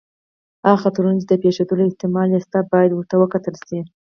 [0.65, 3.79] هغه خطرونه چې د پېښېدلو احتمال یې شته، باید ورته وکتل شي.